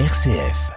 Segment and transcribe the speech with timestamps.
[0.00, 0.72] RCF.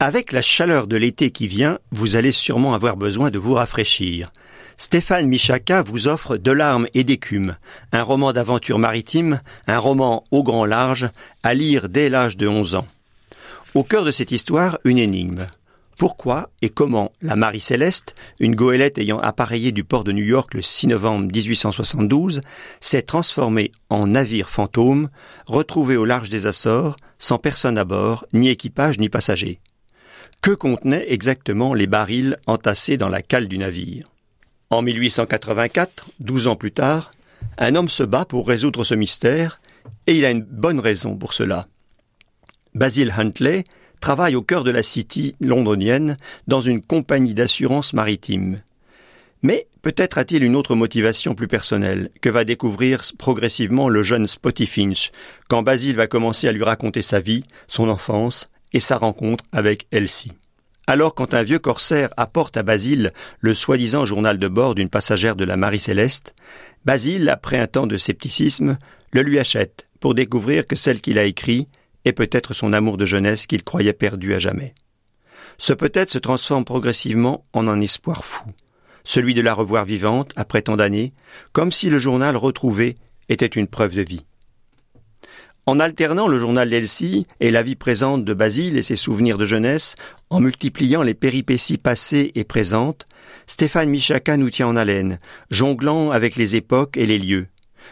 [0.00, 4.30] Avec la chaleur de l'été qui vient, vous allez sûrement avoir besoin de vous rafraîchir.
[4.76, 7.56] Stéphane Michaka vous offre De larmes et d'écume,
[7.92, 11.08] un roman d'aventure maritime, un roman au grand large,
[11.42, 12.86] à lire dès l'âge de 11 ans.
[13.72, 15.46] Au cœur de cette histoire, une énigme.
[15.98, 20.54] Pourquoi et comment la Marie Céleste, une goélette ayant appareillé du port de New York
[20.54, 22.40] le 6 novembre 1872,
[22.80, 25.08] s'est transformée en navire fantôme,
[25.46, 29.60] retrouvé au large des Açores, sans personne à bord, ni équipage ni passagers
[30.40, 34.04] Que contenaient exactement les barils entassés dans la cale du navire?
[34.70, 37.12] En 1884, douze ans plus tard,
[37.58, 39.60] un homme se bat pour résoudre ce mystère,
[40.08, 41.68] et il a une bonne raison pour cela.
[42.74, 43.62] Basil Huntley,
[44.04, 48.58] travaille au cœur de la City londonienne dans une compagnie d'assurance maritime.
[49.40, 54.66] Mais peut-être a-t-il une autre motivation plus personnelle que va découvrir progressivement le jeune Spotty
[54.66, 55.10] Finch
[55.48, 59.86] quand Basil va commencer à lui raconter sa vie, son enfance et sa rencontre avec
[59.90, 60.32] Elsie.
[60.86, 63.10] Alors quand un vieux corsaire apporte à Basil
[63.40, 66.34] le soi-disant journal de bord d'une passagère de la Marie Céleste,
[66.84, 68.76] Basil, après un temps de scepticisme,
[69.12, 71.68] le lui achète pour découvrir que celle qu'il a écrit
[72.04, 74.74] et peut-être son amour de jeunesse qu'il croyait perdu à jamais.
[75.58, 78.44] Ce peut-être se transforme progressivement en un espoir fou,
[79.04, 81.12] celui de la revoir vivante après tant d'années,
[81.52, 82.96] comme si le journal retrouvé
[83.28, 84.24] était une preuve de vie.
[85.66, 89.46] En alternant le journal d'Elsie et la vie présente de Basile et ses souvenirs de
[89.46, 89.94] jeunesse,
[90.28, 93.06] en multipliant les péripéties passées et présentes,
[93.46, 95.18] Stéphane Michaka nous tient en haleine,
[95.50, 97.46] jonglant avec les époques et les lieux.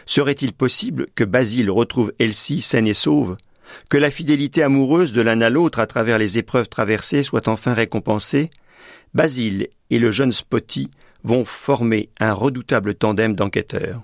[0.05, 3.37] Serait-il possible que Basile retrouve Elsie saine et sauve?
[3.89, 7.73] Que la fidélité amoureuse de l'un à l'autre à travers les épreuves traversées soit enfin
[7.73, 8.49] récompensée,
[9.13, 10.89] Basile et le jeune Spotty
[11.23, 14.01] vont former un redoutable tandem d'enquêteurs.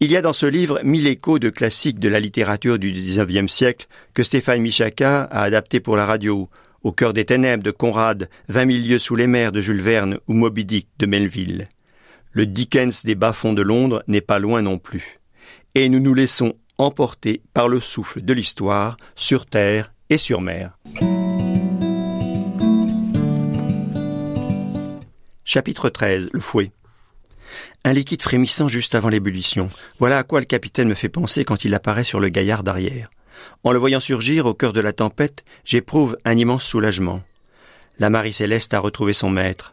[0.00, 3.50] Il y a dans ce livre mille échos de classiques de la littérature du XIXe
[3.50, 6.50] siècle que Stéphane Michaka a adapté pour la radio,
[6.82, 10.18] Au cœur des ténèbres de Conrad, Vingt mille lieues sous les mers de Jules Verne
[10.28, 11.68] ou Moby Dick de Melville.
[12.32, 15.18] Le Dickens des bas-fonds de Londres n'est pas loin non plus.
[15.74, 20.78] Et nous nous laissons emporté par le souffle de l'histoire sur terre et sur mer.
[25.44, 26.72] Chapitre 13 Le fouet
[27.84, 29.68] un liquide frémissant juste avant l'ébullition.
[30.00, 33.10] Voilà à quoi le capitaine me fait penser quand il apparaît sur le gaillard d'arrière.
[33.62, 37.22] En le voyant surgir au cœur de la tempête, j'éprouve un immense soulagement.
[38.00, 39.72] La Marie Céleste a retrouvé son maître.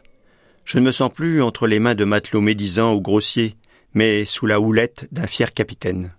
[0.64, 3.56] Je ne me sens plus entre les mains de matelots médisants ou grossiers,
[3.92, 6.14] mais sous la houlette d'un fier capitaine.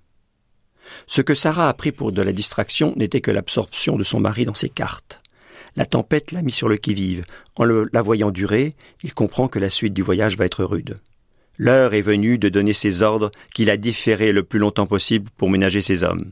[1.08, 4.46] Ce que Sarah a pris pour de la distraction n'était que l'absorption de son mari
[4.46, 5.22] dans ses cartes.
[5.76, 7.26] La tempête l'a mis sur le qui-vive.
[7.56, 10.98] En la voyant durer, il comprend que la suite du voyage va être rude.
[11.58, 15.50] L'heure est venue de donner ses ordres qu'il a différés le plus longtemps possible pour
[15.50, 16.32] ménager ses hommes.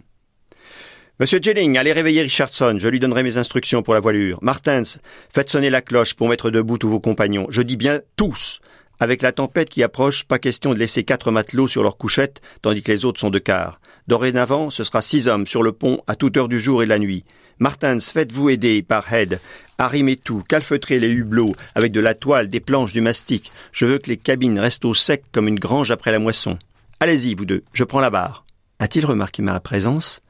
[1.19, 4.40] Monsieur Jelling, allez réveiller Richardson, je lui donnerai mes instructions pour la voilure.
[4.41, 4.81] Martins,
[5.29, 7.45] faites sonner la cloche pour mettre debout tous vos compagnons.
[7.50, 8.59] Je dis bien tous.
[9.03, 12.81] Avec la tempête qui approche, pas question de laisser quatre matelots sur leur couchette, tandis
[12.81, 13.81] que les autres sont de quart.
[14.08, 16.90] Dorénavant, ce sera six hommes sur le pont à toute heure du jour et de
[16.90, 17.25] la nuit.
[17.59, 19.41] Martins, faites-vous aider par Head.
[19.78, 23.52] Arrimez tout, calfeutrez les hublots avec de la toile, des planches, du mastic.
[23.74, 26.58] Je veux que les cabines restent au sec comme une grange après la moisson.
[27.02, 28.46] Allez-y, vous deux, je prends la barre.
[28.80, 30.22] A-t-il remarqué ma présence?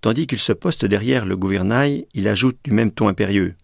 [0.00, 3.56] Tandis qu'il se poste derrière le gouvernail, il ajoute du même ton impérieux.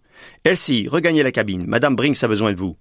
[0.45, 1.65] Elsie, regagnez la cabine.
[1.67, 2.77] Madame Brinks a besoin de vous.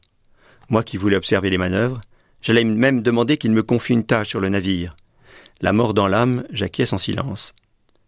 [0.69, 2.01] Moi qui voulais observer les manœuvres,
[2.41, 4.95] j'allais même demander qu'il me confie une tâche sur le navire.
[5.61, 7.53] La mort dans l'âme, j'acquiesce en silence.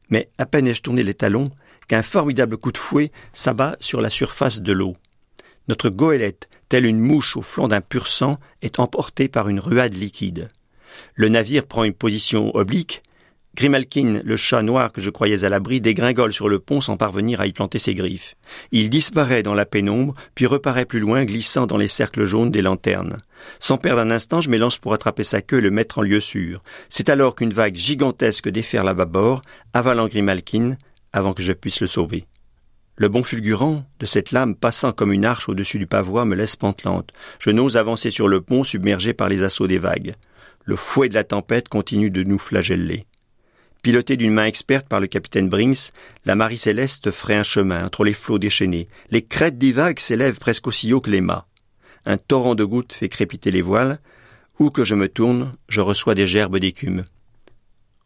[0.10, 1.52] Mais à peine ai-je tourné les talons
[1.88, 4.98] qu'un formidable coup de fouet s'abat sur la surface de l'eau.
[5.68, 9.94] Notre goélette, telle une mouche au flanc d'un pur sang, est emportée par une ruade
[9.94, 10.50] liquide.
[11.16, 13.04] Le navire prend une position oblique.
[13.60, 17.42] Grimalkin, le chat noir que je croyais à l'abri, dégringole sur le pont sans parvenir
[17.42, 18.36] à y planter ses griffes.
[18.72, 22.62] Il disparaît dans la pénombre, puis reparaît plus loin, glissant dans les cercles jaunes des
[22.62, 23.18] lanternes.
[23.60, 26.22] Sans perdre un instant, je m'élance pour attraper sa queue et le mettre en lieu
[26.22, 26.64] sûr.
[26.88, 29.42] C'est alors qu'une vague gigantesque déferle à bâbord,
[29.74, 30.78] avalant Grimalkin,
[31.12, 32.28] avant que je puisse le sauver.
[32.96, 36.56] Le bon fulgurant de cette lame passant comme une arche au-dessus du pavois me laisse
[36.56, 37.12] pantelante.
[37.40, 40.16] Je n'ose avancer sur le pont submergé par les assauts des vagues.
[40.64, 43.06] Le fouet de la tempête continue de nous flageller.
[43.82, 45.94] Pilotée d'une main experte par le capitaine Brinks,
[46.26, 48.90] la Marie Céleste ferait un chemin entre les flots déchaînés.
[49.10, 51.46] Les crêtes des vagues s'élèvent presque aussi haut que les mâts.
[52.06, 54.00] Un torrent de gouttes fait crépiter les voiles.
[54.60, 57.06] Où que je me tourne, je reçois des gerbes d'écume.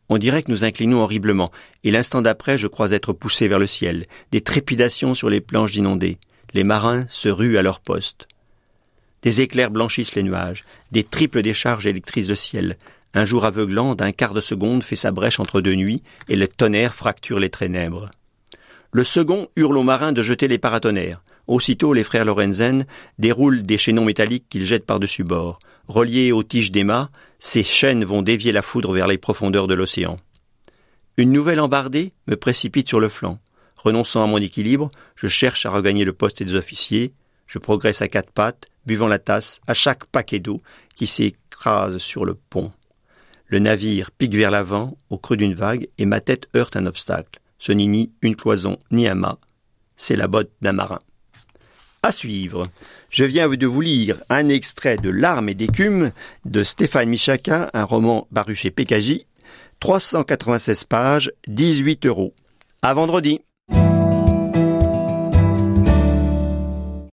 [0.10, 1.52] On dirait que nous inclinons horriblement,
[1.84, 5.76] et l'instant d'après je crois être poussé vers le ciel, des trépidations sur les planches
[5.76, 6.20] inondées.
[6.54, 8.28] Les marins se ruent à leur poste.
[9.24, 12.78] Des éclairs blanchissent les nuages, des triples décharges électrisent le ciel.
[13.16, 16.48] Un jour aveuglant d'un quart de seconde fait sa brèche entre deux nuits, et le
[16.48, 18.10] tonnerre fracture les ténèbres.
[18.92, 21.24] Le second hurle aux marins de jeter les paratonnerres.
[21.48, 22.86] Aussitôt, les frères Lorenzen
[23.20, 25.60] déroulent des chaînons métalliques qu'ils jettent par-dessus bord.
[25.88, 29.74] Reliés aux tiges des mâts, ces chaînes vont dévier la foudre vers les profondeurs de
[29.74, 30.16] l'océan.
[31.18, 33.40] Une nouvelle embardée me précipite sur le flanc.
[33.76, 37.14] Renonçant à mon équilibre, je cherche à regagner le poste des officiers.
[37.46, 40.62] Je progresse à quatre pattes, buvant la tasse à chaque paquet d'eau
[40.96, 42.72] qui s'écrase sur le pont.
[43.54, 47.40] Le navire pique vers l'avant, au creux d'une vague, et ma tête heurte un obstacle.
[47.60, 49.38] Ce n'est ni une cloison, ni un mât.
[49.96, 50.98] C'est la botte d'un marin.
[52.02, 52.66] À suivre.
[53.12, 56.12] Je viens de vous lire un extrait de L'arme et d'écume
[56.46, 59.20] de Stéphane Michaka, un roman paru chez PKJ.
[59.82, 62.34] 396 pages, 18 euros.
[62.82, 63.40] À vendredi.